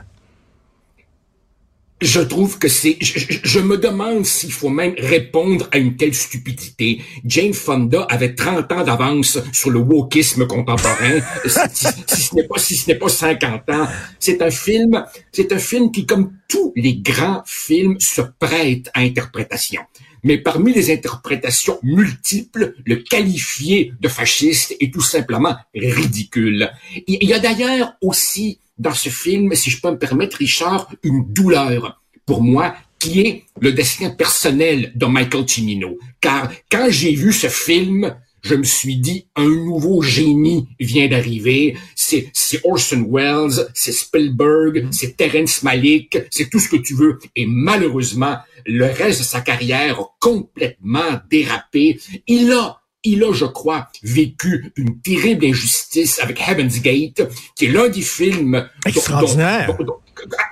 Je 2.06 2.22
trouve 2.22 2.60
que 2.60 2.68
c'est, 2.68 2.98
je, 3.02 3.60
me 3.60 3.78
demande 3.78 4.26
s'il 4.26 4.52
faut 4.52 4.70
même 4.70 4.94
répondre 4.98 5.68
à 5.72 5.78
une 5.78 5.98
telle 5.98 6.14
stupidité. 6.14 7.02
Jane 7.26 7.54
Fonda 7.54 8.04
avait 8.04 8.36
30 8.36 8.72
ans 8.72 8.84
d'avance 8.84 9.40
sur 9.52 9.72
le 9.72 9.80
wokisme 9.80 10.46
contemporain, 10.46 11.20
si, 11.74 11.88
ce 12.28 12.36
n'est 12.36 12.48
pas, 12.48 12.60
si 12.60 12.76
ce 12.76 12.90
n'est 12.90 12.98
pas 12.98 13.10
50 13.10 13.70
ans. 13.72 13.88
C'est 14.20 14.42
un 14.42 14.52
film, 14.52 15.04
c'est 15.32 15.52
un 15.52 15.58
film 15.58 15.92
qui, 15.92 16.06
comme 16.06 16.34
tous 16.48 16.72
les 16.76 16.96
grands 16.96 17.42
films, 17.46 18.00
se 18.00 18.22
prête 18.40 18.90
à 18.94 19.02
interprétation. 19.02 19.82
Mais 20.24 20.38
parmi 20.38 20.74
les 20.74 20.92
interprétations 20.92 21.80
multiples, 21.84 22.76
le 22.86 22.98
qualifier 22.98 23.94
de 24.00 24.08
fasciste 24.08 24.76
est 24.80 24.94
tout 24.94 25.02
simplement 25.02 25.56
ridicule. 25.74 26.72
Il 27.08 27.24
y 27.24 27.34
a 27.34 27.40
d'ailleurs 27.40 27.94
aussi 28.02 28.60
dans 28.78 28.94
ce 28.94 29.10
film, 29.10 29.54
si 29.56 29.70
je 29.70 29.80
peux 29.82 29.92
me 29.92 29.98
permettre, 29.98 30.38
Richard, 30.38 30.90
une 31.04 31.26
douleur 31.32 32.02
pour 32.26 32.42
moi 32.42 32.76
qui 33.00 33.22
est 33.22 33.44
le 33.62 33.72
destin 33.72 34.10
personnel 34.10 34.92
de 34.96 35.06
Michael 35.06 35.48
Cimino. 35.48 35.98
Car 36.22 36.52
quand 36.72 36.88
j'ai 36.90 37.14
vu 37.14 37.32
ce 37.32 37.48
film, 37.48 38.16
je 38.46 38.56
me 38.56 38.64
suis 38.64 38.98
dit, 38.98 39.28
un 39.36 39.48
nouveau 39.48 40.02
génie 40.02 40.68
vient 40.80 41.08
d'arriver. 41.08 41.76
C'est, 41.96 42.32
Orson 42.64 43.08
Welles, 43.10 43.68
c'est 43.74 43.92
Spielberg, 43.92 44.88
c'est 44.92 45.18
Terrence 45.18 45.64
Malick, 45.64 46.18
c'est 46.30 46.50
tout 46.50 46.60
ce 46.60 46.70
que 46.70 46.78
tu 46.78 46.94
veux. 46.94 47.18
Et 47.36 47.46
malheureusement, 47.48 48.38
le 48.66 48.86
reste 48.86 49.20
de 49.20 49.26
sa 49.26 49.42
carrière 49.42 50.00
a 50.00 50.16
complètement 50.20 51.20
dérapé. 51.30 52.00
Il 52.28 52.52
a 52.52 52.82
il 53.06 53.24
a, 53.24 53.34
je 53.34 53.46
crois, 53.46 53.88
vécu 54.04 54.72
une 54.76 55.00
terrible 55.00 55.46
injustice 55.46 56.20
avec 56.20 56.42
Heaven's 56.48 56.82
Gate, 56.82 57.22
qui 57.56 57.66
est 57.66 57.70
l'un 57.70 57.90
des 57.90 58.02
films 58.02 58.68
extraordinaire 58.86 59.76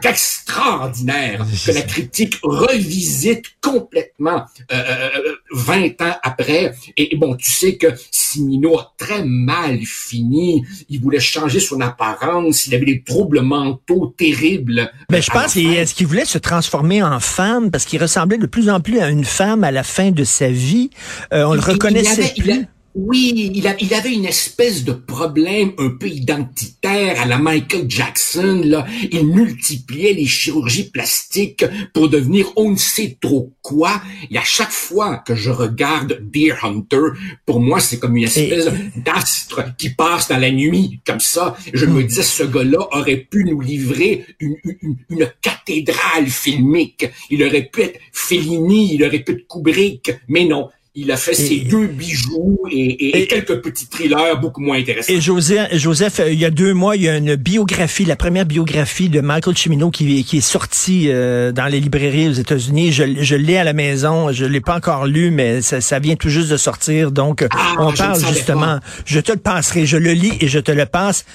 extraordinaire 0.03 1.45
que 1.65 1.71
la 1.71 1.81
critique 1.81 2.39
revisite 2.43 3.45
complètement 3.61 4.43
euh, 4.71 5.09
20 5.51 6.01
euh, 6.01 6.05
ans 6.05 6.15
après. 6.23 6.73
Et, 6.97 7.15
bon, 7.15 7.35
tu 7.35 7.49
sais 7.49 7.77
que 7.77 7.87
Simino 8.11 8.77
a 8.77 8.93
très 8.97 9.23
mal 9.23 9.79
fini. 9.83 10.63
Il 10.89 11.01
voulait 11.01 11.19
changer 11.19 11.59
son 11.59 11.81
apparence. 11.81 12.67
Il 12.67 12.75
avait 12.75 12.85
des 12.85 13.03
troubles 13.03 13.41
mentaux 13.41 14.13
terribles. 14.17 14.91
Mais 15.09 15.21
je 15.21 15.31
pense, 15.31 15.55
est-ce 15.55 15.95
qu'il 15.95 16.07
voulait 16.07 16.25
se 16.25 16.37
transformer 16.37 17.03
en 17.03 17.19
femme? 17.19 17.71
Parce 17.71 17.85
qu'il 17.85 18.01
ressemblait 18.01 18.37
de 18.37 18.47
plus 18.47 18.69
en 18.69 18.79
plus 18.79 18.99
à 18.99 19.09
une 19.09 19.25
femme 19.25 19.63
à 19.63 19.71
la 19.71 19.83
fin 19.83 20.11
de 20.11 20.23
sa 20.23 20.49
vie. 20.49 20.89
Euh, 21.33 21.45
on 21.45 21.53
le 21.53 21.61
reconnaissait 21.61 22.33
plus. 22.37 22.67
Oui, 22.95 23.51
il, 23.55 23.67
a, 23.67 23.75
il 23.79 23.91
avait 23.95 24.13
une 24.13 24.25
espèce 24.25 24.83
de 24.83 24.91
problème 24.91 25.71
un 25.79 25.89
peu 25.89 26.07
identitaire 26.07 27.19
à 27.19 27.25
la 27.25 27.39
Michael 27.39 27.85
Jackson. 27.89 28.61
Là. 28.63 28.85
Il 29.11 29.25
multipliait 29.25 30.13
les 30.13 30.27
chirurgies 30.27 30.91
plastiques 30.91 31.65
pour 31.93 32.07
devenir 32.09 32.51
on 32.55 32.69
ne 32.69 32.77
sait 32.77 33.17
trop 33.19 33.51
quoi. 33.63 33.99
Et 34.29 34.37
à 34.37 34.43
chaque 34.43 34.71
fois 34.71 35.17
que 35.17 35.33
je 35.33 35.49
regarde 35.49 36.19
Deer 36.21 36.63
Hunter, 36.63 37.17
pour 37.47 37.59
moi, 37.59 37.79
c'est 37.79 37.97
comme 37.97 38.15
une 38.15 38.25
espèce 38.25 38.69
d'astre 38.95 39.75
qui 39.75 39.89
passe 39.89 40.27
dans 40.27 40.37
la 40.37 40.51
nuit, 40.51 40.99
comme 41.03 41.19
ça. 41.19 41.57
Je 41.73 41.87
me 41.87 42.03
disais, 42.03 42.21
ce 42.21 42.43
gars-là 42.43 42.87
aurait 42.91 43.17
pu 43.17 43.43
nous 43.45 43.59
livrer 43.59 44.23
une, 44.39 44.55
une, 44.63 44.97
une, 45.09 45.31
cathédrale 45.41 46.27
filmique. 46.27 47.09
Il 47.31 47.43
aurait 47.43 47.69
pu 47.71 47.81
être 47.81 47.99
Fellini, 48.11 48.93
il 48.93 49.03
aurait 49.03 49.19
pu 49.19 49.31
être 49.31 49.47
Kubrick, 49.47 50.11
mais 50.27 50.45
non. 50.45 50.69
Il 50.95 51.11
a 51.11 51.17
fait 51.17 51.33
ses 51.33 51.61
deux 51.61 51.87
bijoux 51.87 52.59
et, 52.69 53.25
quelques 53.25 53.61
petits 53.61 53.87
thrillers 53.87 54.37
beaucoup 54.39 54.61
moins 54.61 54.77
intéressants. 54.77 55.11
Et 55.11 55.19
Joseph, 55.19 55.75
Joseph, 55.75 56.21
il 56.27 56.37
y 56.37 56.45
a 56.45 56.51
deux 56.51 56.75
mois, 56.75 56.95
il 56.95 57.01
y 57.01 57.09
a 57.09 57.17
une 57.17 57.35
biographie, 57.35 58.05
la 58.05 58.15
première 58.15 58.45
biographie 58.45 59.09
de 59.09 59.19
Michael 59.19 59.57
Cimino 59.57 59.89
qui, 59.89 60.23
qui 60.23 60.37
est 60.37 60.41
sortie 60.41 61.09
euh, 61.09 61.51
dans 61.51 61.65
les 61.65 61.79
librairies 61.79 62.29
aux 62.29 62.33
États-Unis. 62.33 62.91
Je, 62.91 63.23
je 63.23 63.35
l'ai 63.35 63.57
à 63.57 63.63
la 63.63 63.73
maison, 63.73 64.31
je 64.31 64.45
l'ai 64.45 64.61
pas 64.61 64.75
encore 64.75 65.07
lu, 65.07 65.31
mais 65.31 65.63
ça, 65.63 65.81
ça, 65.81 65.97
vient 65.97 66.15
tout 66.15 66.29
juste 66.29 66.49
de 66.49 66.57
sortir. 66.57 67.11
Donc, 67.11 67.43
ah, 67.49 67.73
on 67.79 67.91
parle 67.91 68.23
justement. 68.27 68.79
Je 69.07 69.19
te 69.19 69.31
le 69.31 69.39
passerai, 69.39 69.87
je 69.87 69.97
le 69.97 70.13
lis 70.13 70.37
et 70.41 70.47
je 70.47 70.59
te 70.59 70.71
le 70.71 70.85
passe. 70.85 71.25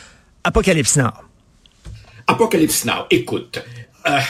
Apocalypse 0.45 0.97
Now. 0.97 1.11
Apocalypse 2.29 2.85
Now. 2.85 3.07
Écoute. 3.11 3.61
Euh, 4.07 4.21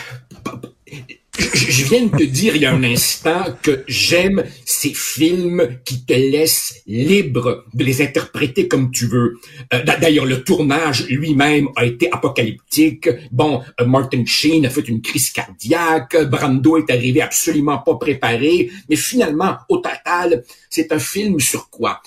je 1.38 1.84
viens 1.84 2.06
de 2.06 2.16
te 2.16 2.22
dire 2.24 2.56
il 2.56 2.62
y 2.62 2.66
a 2.66 2.72
un 2.72 2.82
instant 2.84 3.44
que 3.62 3.84
j'aime 3.86 4.44
ces 4.64 4.92
films 4.92 5.78
qui 5.84 6.04
te 6.04 6.12
laissent 6.12 6.82
libre 6.86 7.64
de 7.74 7.84
les 7.84 8.02
interpréter 8.02 8.68
comme 8.68 8.90
tu 8.90 9.06
veux. 9.06 9.38
Euh, 9.72 9.82
d'ailleurs, 10.00 10.26
le 10.26 10.42
tournage 10.42 11.06
lui-même 11.08 11.68
a 11.76 11.84
été 11.84 12.10
apocalyptique. 12.10 13.08
Bon, 13.30 13.62
euh, 13.80 13.86
Martin 13.86 14.24
Sheen 14.26 14.66
a 14.66 14.70
fait 14.70 14.88
une 14.88 15.00
crise 15.00 15.30
cardiaque. 15.30 16.16
Brando 16.28 16.76
est 16.76 16.90
arrivé 16.90 17.22
absolument 17.22 17.78
pas 17.78 17.96
préparé. 17.96 18.70
Mais 18.88 18.96
finalement, 18.96 19.56
au 19.68 19.78
total, 19.78 20.44
c'est 20.70 20.92
un 20.92 20.98
film 20.98 21.40
sur 21.40 21.70
quoi? 21.70 22.02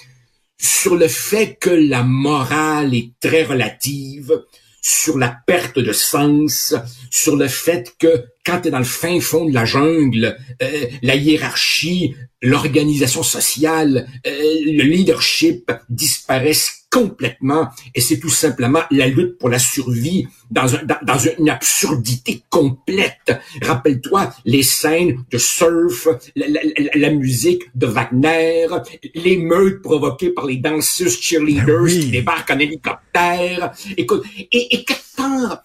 Sur 0.57 0.95
le 0.95 1.07
fait 1.07 1.57
que 1.59 1.69
la 1.71 2.03
morale 2.03 2.93
est 2.93 3.13
très 3.19 3.43
relative, 3.43 4.43
sur 4.81 5.17
la 5.17 5.37
perte 5.45 5.77
de 5.79 5.93
sens, 5.93 6.75
sur 7.11 7.35
le 7.35 7.47
fait 7.47 7.93
que 7.99 8.25
quand 8.45 8.61
tu 8.61 8.67
es 8.67 8.71
dans 8.71 8.79
le 8.79 8.83
fin 8.83 9.19
fond 9.19 9.45
de 9.45 9.53
la 9.53 9.65
jungle, 9.65 10.37
euh, 10.61 10.85
la 11.03 11.15
hiérarchie, 11.15 12.15
l'organisation 12.41 13.21
sociale, 13.21 14.07
euh, 14.25 14.31
le 14.65 14.83
leadership 14.83 15.71
disparaissent 15.89 16.80
complètement 16.91 17.69
et 17.95 18.01
c'est 18.01 18.19
tout 18.19 18.29
simplement 18.29 18.81
la 18.91 19.07
lutte 19.07 19.37
pour 19.37 19.49
la 19.49 19.57
survie 19.57 20.27
dans, 20.51 20.75
un, 20.75 20.81
dans, 20.83 21.17
une 21.17 21.49
absurdité 21.49 22.43
complète. 22.49 23.31
Rappelle-toi 23.61 24.31
les 24.45 24.61
scènes 24.61 25.23
de 25.31 25.37
surf, 25.37 26.09
la, 26.35 27.09
musique 27.09 27.63
de 27.75 27.87
Wagner, 27.87 28.67
l'émeute 29.15 29.81
provoquée 29.81 30.29
par 30.29 30.45
les 30.45 30.57
danseuses 30.57 31.19
cheerleaders 31.19 31.83
ben 31.83 31.87
qui 31.87 32.11
débarquent 32.11 32.51
en 32.51 32.59
hélicoptère. 32.59 33.71
Écoute, 33.95 34.23
et, 34.51 34.75
et 34.75 34.83
quelque 34.83 35.15
part, 35.15 35.63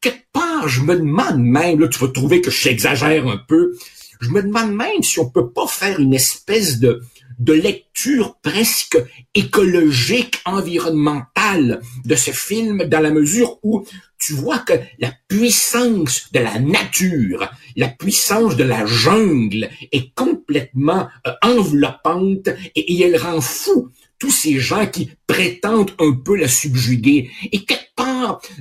quelque 0.00 0.26
part, 0.32 0.68
je 0.68 0.82
me 0.82 0.94
demande 0.94 1.38
même, 1.38 1.80
là 1.80 1.88
tu 1.88 1.98
vas 1.98 2.08
trouver 2.08 2.42
que 2.42 2.50
j'exagère 2.50 3.26
un 3.26 3.38
peu, 3.38 3.72
je 4.20 4.28
me 4.28 4.42
demande 4.42 4.74
même 4.74 5.02
si 5.02 5.18
on 5.18 5.30
peut 5.30 5.50
pas 5.50 5.66
faire 5.66 5.98
une 6.00 6.14
espèce 6.14 6.78
de 6.78 7.02
de 7.38 7.52
lecture 7.52 8.36
presque 8.42 8.98
écologique, 9.34 10.40
environnementale 10.44 11.80
de 12.04 12.14
ce 12.14 12.30
film 12.30 12.84
dans 12.84 13.00
la 13.00 13.10
mesure 13.10 13.58
où 13.62 13.84
tu 14.18 14.32
vois 14.32 14.58
que 14.58 14.72
la 14.98 15.12
puissance 15.28 16.32
de 16.32 16.40
la 16.40 16.58
nature, 16.58 17.50
la 17.76 17.88
puissance 17.88 18.56
de 18.56 18.64
la 18.64 18.86
jungle 18.86 19.68
est 19.92 20.14
complètement 20.14 21.08
euh, 21.26 21.32
enveloppante 21.42 22.48
et, 22.74 23.02
elle 23.02 23.16
rend 23.16 23.40
fou 23.40 23.90
tous 24.18 24.30
ces 24.30 24.58
gens 24.58 24.86
qui 24.86 25.10
prétendent 25.26 25.90
un 25.98 26.12
peu 26.12 26.36
la 26.36 26.48
subjuguer. 26.48 27.30
Et 27.52 27.64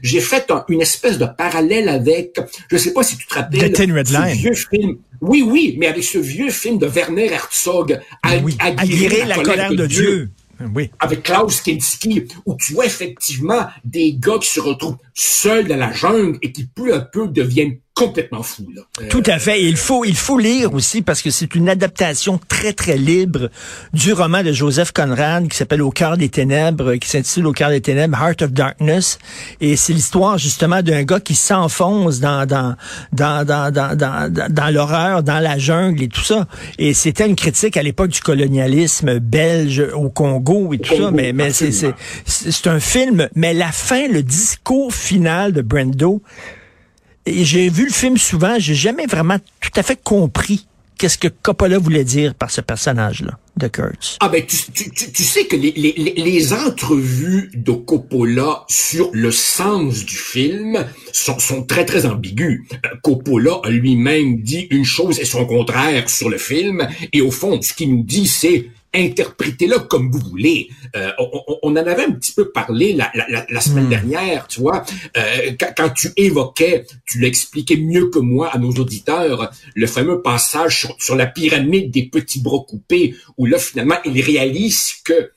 j'ai 0.01 0.21
fait 0.21 0.51
une 0.69 0.81
espèce 0.81 1.17
de 1.17 1.25
parallèle 1.25 1.89
avec, 1.89 2.39
je 2.69 2.77
sais 2.77 2.93
pas 2.93 3.03
si 3.03 3.17
tu 3.17 3.27
te 3.27 3.33
rappelles, 3.33 3.75
ce 3.75 4.33
vieux 4.33 4.53
film. 4.53 4.97
Oui, 5.21 5.43
oui, 5.45 5.75
mais 5.79 5.87
avec 5.87 6.03
ce 6.03 6.17
vieux 6.17 6.49
film 6.49 6.77
de 6.77 6.87
Werner 6.87 7.31
Herzog, 7.31 7.99
oui. 8.43 8.57
la, 8.59 9.35
colère, 9.35 9.73
de, 9.73 9.85
Dieu. 9.87 10.29
Oui. 10.73 10.89
Avec 10.99 11.23
Klaus 11.23 11.61
Kinski, 11.61 12.23
où 12.45 12.55
tu 12.55 12.73
vois 12.73 12.85
effectivement 12.85 13.67
des 13.83 14.13
gars 14.13 14.37
qui 14.39 14.49
se 14.49 14.59
retrouvent 14.59 14.97
seuls 15.13 15.67
dans 15.67 15.77
la 15.77 15.91
jungle 15.91 16.37
et 16.41 16.51
qui 16.51 16.65
peu 16.65 16.93
à 16.93 16.99
peu 16.99 17.27
deviennent 17.27 17.77
complètement 17.95 18.43
fou. 18.43 18.67
Là. 18.75 18.81
Euh, 19.01 19.07
Tout 19.09 19.23
à 19.25 19.39
fait. 19.39 19.63
il 19.63 19.77
faut, 19.77 20.03
il 20.03 20.17
faut 20.17 20.37
lire 20.37 20.73
aussi 20.73 21.01
parce 21.01 21.21
que 21.21 21.29
c'est 21.31 21.55
une 21.55 21.69
adaptation 21.69 22.39
très, 22.49 22.73
très 22.73 22.97
libre 22.97 23.49
du 23.93 24.11
roman 24.11 24.43
de 24.43 24.51
Joseph 24.51 24.91
Conrad 24.91 25.47
qui 25.47 25.55
s'appelle 25.55 25.81
Au 25.81 25.91
cœur 25.91 26.17
des 26.17 26.27
ténèbres, 26.27 26.95
qui 26.95 27.07
s'intitule 27.09 27.47
Au 27.47 27.53
cœur 27.53 27.69
des 27.69 27.79
ténèbres, 27.79 28.17
Heart 28.21 28.41
of 28.43 28.51
Darkness. 28.51 29.17
Et 29.61 29.77
c'est 29.77 29.93
l'histoire 29.93 30.37
justement 30.37 30.81
d'un 30.81 31.03
gars 31.03 31.21
qui 31.21 31.35
s'enfonce 31.35 32.19
dans, 32.19 32.45
dans, 32.45 32.75
dans, 33.13 33.45
dans, 33.45 33.71
dans, 33.71 33.97
dans, 33.97 34.29
dans 34.49 34.73
l'horreur, 34.73 35.23
dans 35.23 35.39
la 35.39 35.57
jungle 35.57 36.03
et 36.03 36.09
tout 36.09 36.23
ça. 36.23 36.47
Et 36.77 36.93
c'était 36.93 37.25
une 37.25 37.37
critique 37.37 37.77
à 37.77 37.83
l'époque 37.83 38.09
du 38.09 38.19
colonialisme 38.19 39.19
belge 39.19 39.81
au 39.93 40.09
Congo 40.09 40.73
et 40.73 40.79
tout 40.79 40.97
ça. 40.97 41.11
Mais, 41.11 41.31
mais 41.31 41.51
c'est, 41.51 41.71
c'est, 41.71 41.93
c'est 42.25 42.67
un 42.67 42.81
film. 42.81 43.29
Mais 43.35 43.53
la 43.53 43.71
fin, 43.71 44.09
le 44.09 44.21
discours 44.21 44.93
final 44.93 45.53
de 45.53 45.61
J'ai 47.27 47.69
vu 47.69 47.85
le 47.85 47.91
film 47.91 48.17
souvent, 48.17 48.55
j'ai 48.59 48.75
jamais 48.75 49.07
vraiment 49.07 49.37
tout 49.59 49.71
à 49.75 49.83
fait 49.83 49.99
compris 50.01 50.67
qu'est-ce 50.97 51.17
que 51.17 51.27
Coppola 51.27 51.79
voulait 51.79 52.03
dire 52.03 52.35
par 52.35 52.51
ce 52.51 52.61
personnage-là 52.61 53.37
de 53.57 53.67
Kurtz. 53.67 54.17
Ah 54.19 54.29
ben 54.29 54.45
tu, 54.45 54.57
tu, 54.71 55.11
tu, 55.11 55.23
sais 55.23 55.45
que 55.45 55.55
les, 55.55 55.71
les, 55.71 56.13
les, 56.15 56.53
entrevues 56.53 57.51
de 57.53 57.71
Coppola 57.71 58.65
sur 58.67 59.09
le 59.13 59.31
sens 59.31 60.05
du 60.05 60.15
film 60.15 60.85
sont, 61.11 61.39
sont 61.39 61.63
très 61.63 61.85
très 61.85 62.05
ambiguës. 62.05 62.61
Euh, 62.73 62.89
Coppola 63.01 63.61
lui-même 63.69 64.41
dit 64.41 64.67
une 64.69 64.85
chose 64.85 65.19
et 65.19 65.25
son 65.25 65.45
contraire 65.45 66.09
sur 66.09 66.29
le 66.29 66.37
film 66.37 66.87
et 67.11 67.21
au 67.21 67.31
fond 67.31 67.61
ce 67.61 67.73
qu'il 67.73 67.95
nous 67.95 68.03
dit 68.03 68.27
c'est 68.27 68.69
interprétez-le 68.95 69.79
comme 69.79 70.11
vous 70.11 70.19
voulez. 70.19 70.69
Euh, 70.95 71.11
on, 71.19 71.29
on, 71.63 71.71
en 71.71 71.75
avait 71.75 72.05
un 72.05 72.11
petit 72.11 72.33
peu 72.33 72.51
parlé 72.51 72.93
la, 72.93 73.11
la, 73.13 73.45
la 73.49 73.61
semaine 73.61 73.85
hmm. 73.85 73.89
dernière, 73.89 74.47
tu 74.47 74.61
vois, 74.61 74.83
euh, 75.17 75.51
quand, 75.77 75.89
tu 75.89 76.11
évoquais, 76.17 76.85
tu 77.05 77.19
l'expliquais 77.19 77.77
mieux 77.77 78.09
que 78.09 78.19
moi 78.19 78.49
à 78.49 78.57
nos 78.57 78.71
auditeurs, 78.71 79.51
le 79.73 79.87
fameux 79.87 80.21
passage 80.21 80.79
sur, 80.79 80.95
sur 80.99 81.15
la 81.15 81.25
pyramide 81.25 81.91
des 81.91 82.07
petits 82.07 82.41
bras 82.41 82.63
coupés, 82.67 83.15
où 83.37 83.45
là, 83.45 83.57
finalement, 83.57 83.97
il 84.05 84.19
réalise 84.21 84.93
que 85.03 85.31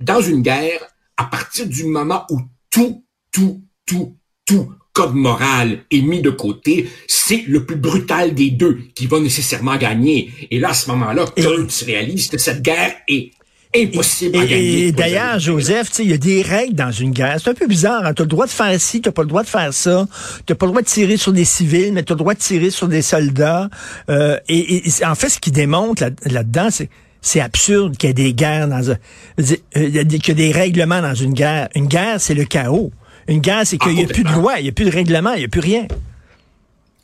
dans 0.00 0.20
une 0.20 0.42
guerre, 0.42 0.80
à 1.16 1.24
partir 1.24 1.66
du 1.66 1.84
moment 1.84 2.24
où 2.30 2.40
tout, 2.70 3.04
tout, 3.30 3.62
tout, 3.86 4.16
tout 4.44 4.72
code 4.92 5.14
moral 5.14 5.78
est 5.90 6.02
mis 6.02 6.20
de 6.20 6.30
côté, 6.30 6.88
c'est 7.06 7.44
le 7.46 7.64
plus 7.64 7.76
brutal 7.76 8.34
des 8.34 8.50
deux 8.50 8.78
qui 8.94 9.06
va 9.06 9.20
nécessairement 9.20 9.76
gagner. 9.76 10.30
Et 10.50 10.58
là, 10.58 10.70
à 10.70 10.74
ce 10.74 10.90
moment-là, 10.90 11.24
Kurtz 11.36 11.82
réalise 11.84 12.28
que 12.28 12.38
cette 12.38 12.62
guerre 12.62 12.94
est 13.08 13.30
impossible 13.74 14.36
à 14.36 14.44
gagner. 14.44 14.88
Et 14.88 14.92
d'ailleurs, 14.92 15.38
Joseph, 15.38 15.90
il 15.98 16.10
y 16.10 16.12
a 16.12 16.18
des 16.18 16.42
règles 16.42 16.74
dans 16.74 16.90
une 16.90 17.12
guerre. 17.12 17.38
C'est 17.42 17.50
un 17.50 17.54
peu 17.54 17.66
bizarre. 17.66 18.04
Hein? 18.04 18.12
Tu 18.14 18.22
as 18.22 18.24
le 18.24 18.28
droit 18.28 18.46
de 18.46 18.50
faire 18.50 18.78
ci, 18.78 19.00
tu 19.00 19.10
pas 19.10 19.22
le 19.22 19.28
droit 19.28 19.42
de 19.42 19.48
faire 19.48 19.72
ça. 19.72 20.06
Tu 20.46 20.54
pas 20.54 20.66
le 20.66 20.72
droit 20.72 20.82
de 20.82 20.86
tirer 20.86 21.16
sur 21.16 21.32
des 21.32 21.46
civils, 21.46 21.92
mais 21.92 22.02
tu 22.02 22.12
as 22.12 22.14
le 22.14 22.18
droit 22.18 22.34
de 22.34 22.38
tirer 22.38 22.70
sur 22.70 22.88
des 22.88 23.02
soldats. 23.02 23.70
Euh, 24.10 24.36
et, 24.48 24.82
en 25.06 25.14
fait, 25.14 25.30
ce 25.30 25.38
qui 25.38 25.50
démontre 25.50 26.04
là-dedans, 26.24 26.68
c'est 26.70 26.90
c'est 27.24 27.40
absurde 27.40 27.96
qu'il 27.96 28.08
y 28.08 28.10
ait 28.10 28.14
des 28.14 28.34
guerres 28.34 28.66
dans 28.66 28.90
un, 28.90 28.96
qu'il 29.38 29.94
y 29.94 29.98
ait 29.98 30.34
des 30.34 30.50
règlements 30.50 31.00
dans 31.00 31.14
une 31.14 31.34
guerre. 31.34 31.68
Une 31.76 31.86
guerre, 31.86 32.20
c'est 32.20 32.34
le 32.34 32.44
chaos. 32.44 32.90
Une 33.28 33.40
guerre, 33.40 33.66
c'est 33.66 33.78
qu'il 33.78 33.94
n'y 33.94 34.02
a 34.02 34.06
ah, 34.08 34.12
plus 34.12 34.24
de 34.24 34.32
loi, 34.32 34.58
il 34.58 34.64
n'y 34.64 34.68
a 34.68 34.72
plus 34.72 34.84
de 34.84 34.90
règlement, 34.90 35.32
il 35.34 35.40
n'y 35.40 35.44
a 35.44 35.48
plus 35.48 35.60
rien. 35.60 35.86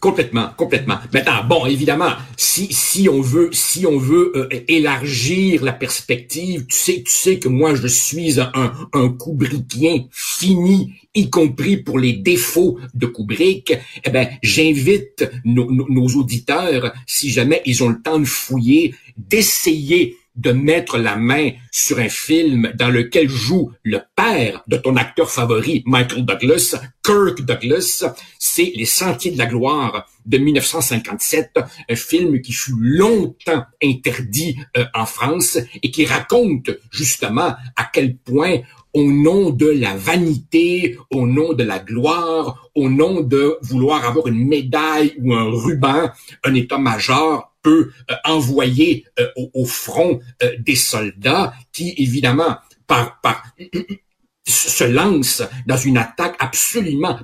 Complètement, 0.00 0.50
complètement. 0.56 0.98
Maintenant, 1.12 1.42
bon, 1.44 1.66
évidemment, 1.66 2.12
si 2.36 2.72
si 2.72 3.08
on 3.08 3.20
veut 3.20 3.50
si 3.50 3.84
on 3.84 3.98
veut 3.98 4.30
euh, 4.36 4.48
élargir 4.68 5.64
la 5.64 5.72
perspective, 5.72 6.66
tu 6.66 6.76
sais 6.76 7.02
tu 7.04 7.12
sais 7.12 7.40
que 7.40 7.48
moi 7.48 7.74
je 7.74 7.88
suis 7.88 8.38
un 8.38 8.72
un 8.92 9.08
Kubrickien 9.08 10.04
fini, 10.12 10.94
y 11.16 11.30
compris 11.30 11.78
pour 11.78 11.98
les 11.98 12.12
défauts 12.12 12.78
de 12.94 13.06
Kubrick. 13.06 13.76
Eh 14.04 14.10
ben, 14.10 14.28
j'invite 14.40 15.28
nos, 15.44 15.68
nos 15.68 16.06
auditeurs, 16.14 16.92
si 17.04 17.30
jamais 17.30 17.60
ils 17.66 17.82
ont 17.82 17.88
le 17.88 18.00
temps 18.00 18.20
de 18.20 18.24
fouiller, 18.24 18.94
d'essayer 19.16 20.16
de 20.38 20.52
mettre 20.52 20.98
la 20.98 21.16
main 21.16 21.50
sur 21.70 21.98
un 21.98 22.08
film 22.08 22.72
dans 22.74 22.88
lequel 22.88 23.28
joue 23.28 23.72
le 23.82 24.00
père 24.16 24.62
de 24.68 24.76
ton 24.76 24.96
acteur 24.96 25.30
favori, 25.30 25.82
Michael 25.84 26.24
Douglas, 26.24 26.76
Kirk 27.02 27.42
Douglas, 27.42 28.04
c'est 28.38 28.72
Les 28.74 28.84
Sentiers 28.84 29.32
de 29.32 29.38
la 29.38 29.46
Gloire 29.46 30.08
de 30.24 30.38
1957, 30.38 31.58
un 31.88 31.96
film 31.96 32.40
qui 32.40 32.52
fut 32.52 32.74
longtemps 32.78 33.64
interdit 33.82 34.56
euh, 34.76 34.84
en 34.94 35.06
France 35.06 35.58
et 35.82 35.90
qui 35.90 36.04
raconte 36.04 36.70
justement 36.90 37.56
à 37.76 37.90
quel 37.92 38.16
point 38.16 38.60
au 38.94 39.10
nom 39.10 39.50
de 39.50 39.66
la 39.66 39.96
vanité, 39.96 40.98
au 41.10 41.26
nom 41.26 41.52
de 41.52 41.64
la 41.64 41.78
gloire, 41.78 42.70
au 42.74 42.88
nom 42.88 43.20
de 43.20 43.58
vouloir 43.62 44.04
avoir 44.04 44.26
une 44.28 44.46
médaille 44.46 45.14
ou 45.20 45.34
un 45.34 45.50
ruban, 45.50 46.10
un 46.44 46.54
état-major 46.54 47.52
peut 47.62 47.90
euh, 48.10 48.14
envoyer 48.24 49.04
euh, 49.18 49.28
au, 49.54 49.64
front 49.64 50.20
euh, 50.42 50.56
des 50.58 50.76
soldats 50.76 51.52
qui, 51.72 51.94
évidemment, 51.98 52.58
se 54.46 54.84
lancent 54.84 55.42
dans 55.66 55.76
une 55.76 55.98
attaque 55.98 56.36
absolument 56.38 57.18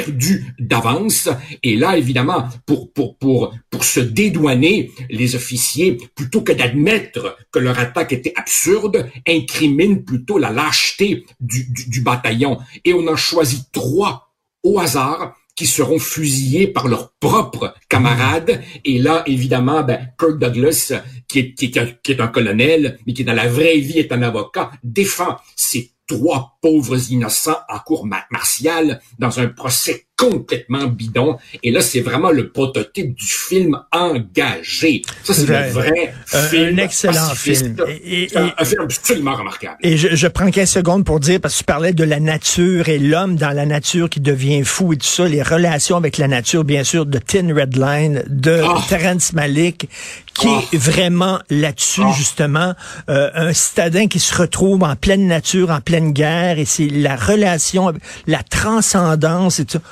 perdue 0.00 0.54
d'avance. 0.58 1.28
Et 1.62 1.76
là, 1.76 1.96
évidemment, 1.96 2.48
pour, 2.66 2.92
pour, 2.92 3.16
pour, 3.18 3.54
pour 3.70 3.84
se 3.84 4.00
dédouaner, 4.00 4.90
les 5.10 5.34
officiers, 5.34 5.98
plutôt 6.14 6.42
que 6.42 6.52
d'admettre 6.52 7.36
que 7.52 7.58
leur 7.58 7.78
attaque 7.78 8.12
était 8.12 8.32
absurde, 8.36 9.10
incriminent 9.28 10.02
plutôt 10.02 10.38
la 10.38 10.50
lâcheté 10.50 11.24
du, 11.40 11.66
du, 11.70 12.00
bataillon. 12.00 12.58
Et 12.84 12.94
on 12.94 13.06
en 13.08 13.16
choisit 13.16 13.70
trois 13.72 14.32
au 14.62 14.78
hasard 14.78 15.36
qui 15.54 15.66
seront 15.66 15.98
fusillés 15.98 16.68
par 16.68 16.88
leurs 16.88 17.12
propres 17.20 17.74
camarades. 17.88 18.62
Et 18.84 18.98
là, 18.98 19.22
évidemment, 19.26 19.82
ben, 19.82 20.08
Kirk 20.18 20.38
Douglas, 20.38 20.92
qui 21.28 21.40
est, 21.40 21.54
qui, 21.54 21.66
est, 21.66 22.02
qui 22.02 22.12
est 22.12 22.20
un 22.20 22.28
colonel, 22.28 22.98
mais 23.06 23.12
qui 23.12 23.24
dans 23.24 23.34
la 23.34 23.48
vraie 23.48 23.78
vie 23.78 23.98
est 23.98 24.12
un 24.12 24.22
avocat, 24.22 24.70
défend 24.82 25.36
ces 25.56 25.92
trois 26.10 26.58
pauvres 26.60 27.12
innocents 27.12 27.60
en 27.68 27.78
cour 27.78 28.04
martiale 28.30 29.00
dans 29.20 29.38
un 29.38 29.46
procès 29.46 30.08
complètement 30.20 30.86
bidon. 30.86 31.38
Et 31.62 31.70
là, 31.70 31.80
c'est 31.80 32.00
vraiment 32.00 32.30
le 32.30 32.50
prototype 32.50 33.14
du 33.14 33.26
film 33.26 33.80
engagé. 33.90 35.00
Ça, 35.24 35.32
c'est 35.32 35.46
le 35.46 35.70
vrai 35.70 36.12
film. 36.26 36.78
Un 36.78 36.82
excellent 36.82 37.34
film. 37.34 37.76
Et, 38.04 38.28
un, 38.36 38.64
film 38.64 38.82
absolument 38.82 39.34
remarquable. 39.34 39.78
Et 39.82 39.96
je, 39.96 40.14
je, 40.14 40.28
prends 40.28 40.50
15 40.50 40.68
secondes 40.68 41.04
pour 41.06 41.20
dire, 41.20 41.40
parce 41.40 41.54
que 41.54 41.58
tu 41.60 41.64
parlais 41.64 41.94
de 41.94 42.04
la 42.04 42.20
nature 42.20 42.90
et 42.90 42.98
l'homme 42.98 43.36
dans 43.36 43.56
la 43.56 43.64
nature 43.64 44.10
qui 44.10 44.20
devient 44.20 44.62
fou 44.62 44.92
et 44.92 44.98
tout 44.98 45.06
ça, 45.06 45.26
les 45.26 45.42
relations 45.42 45.96
avec 45.96 46.18
la 46.18 46.28
nature, 46.28 46.64
bien 46.64 46.84
sûr, 46.84 47.06
de 47.06 47.18
Tin 47.18 47.54
Red 47.54 47.78
Line, 47.78 48.22
de 48.28 48.60
oh. 48.62 48.78
Terrence 48.90 49.32
Malick, 49.32 49.88
qui 50.34 50.48
est 50.48 50.50
oh. 50.50 50.76
vraiment 50.76 51.38
là-dessus, 51.48 52.02
oh. 52.04 52.12
justement. 52.14 52.74
Euh, 53.08 53.30
un 53.34 53.54
citadin 53.54 54.06
qui 54.06 54.18
se 54.18 54.36
retrouve 54.36 54.82
en 54.82 54.96
pleine 54.96 55.26
nature, 55.26 55.70
en 55.70 55.80
pleine 55.80 56.12
guerre, 56.12 56.58
et 56.58 56.66
c'est 56.66 56.88
la 56.88 57.16
relation, 57.16 57.90
la 58.26 58.42
transcendance 58.42 59.60
et 59.60 59.64
tout 59.64 59.78
ça. 59.78 59.82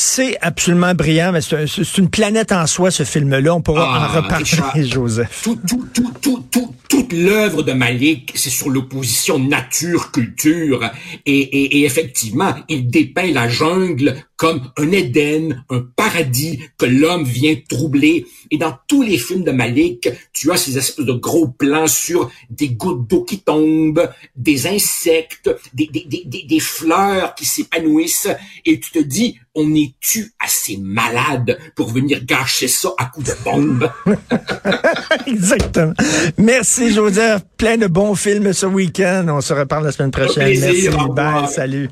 C'est 0.00 0.38
absolument 0.42 0.94
brillant, 0.94 1.32
mais 1.32 1.40
c'est 1.40 1.98
une 1.98 2.08
planète 2.08 2.52
en 2.52 2.68
soi, 2.68 2.92
ce 2.92 3.02
film-là. 3.02 3.52
On 3.52 3.62
pourra 3.62 3.90
en 3.90 3.94
ah, 3.94 4.20
reparler, 4.20 4.86
Joseph. 4.88 5.40
Tout, 5.42 5.58
tout, 5.68 5.88
tout, 5.92 6.12
tout, 6.22 6.44
tout, 6.52 6.74
toute 6.88 7.12
l'œuvre 7.12 7.64
de 7.64 7.72
Malik, 7.72 8.30
c'est 8.36 8.48
sur 8.48 8.70
l'opposition 8.70 9.40
nature-culture. 9.40 10.88
Et, 11.26 11.40
et, 11.40 11.78
et, 11.78 11.84
effectivement, 11.84 12.54
il 12.68 12.88
dépeint 12.88 13.32
la 13.32 13.48
jungle 13.48 14.24
comme 14.36 14.70
un 14.76 14.92
Éden, 14.92 15.64
un 15.68 15.80
paradis 15.96 16.60
que 16.78 16.86
l'homme 16.86 17.24
vient 17.24 17.56
troubler. 17.68 18.24
Et 18.52 18.56
dans 18.56 18.78
tous 18.86 19.02
les 19.02 19.18
films 19.18 19.42
de 19.42 19.50
Malik, 19.50 20.08
tu 20.32 20.52
as 20.52 20.56
ces 20.56 20.78
espèces 20.78 21.06
de 21.06 21.12
gros 21.12 21.48
plans 21.48 21.88
sur 21.88 22.30
des 22.50 22.68
gouttes 22.68 23.08
d'eau 23.08 23.24
qui 23.24 23.40
tombent, 23.40 24.08
des 24.36 24.68
insectes, 24.68 25.50
des, 25.74 25.88
des, 25.88 26.06
des, 26.24 26.44
des 26.44 26.60
fleurs 26.60 27.34
qui 27.34 27.46
s'épanouissent. 27.46 28.28
Et 28.64 28.78
tu 28.78 28.92
te 28.92 29.00
dis, 29.00 29.40
on 29.58 29.74
est-tu 29.74 30.32
assez 30.38 30.76
malade 30.76 31.58
pour 31.74 31.90
venir 31.90 32.24
gâcher 32.24 32.68
ça 32.68 32.90
à 32.96 33.06
coups 33.06 33.26
de 33.26 33.34
bombe? 33.44 33.90
Exactement. 35.26 35.94
Merci, 36.38 36.92
Joseph. 36.92 37.42
Plein 37.56 37.76
de 37.76 37.88
bons 37.88 38.14
films 38.14 38.52
ce 38.52 38.66
week-end. 38.66 39.26
On 39.28 39.40
se 39.40 39.52
reparle 39.52 39.84
la 39.84 39.92
semaine 39.92 40.12
prochaine. 40.12 40.58
Merci. 40.60 40.88
Bye. 41.10 41.48
Salut. 41.48 41.90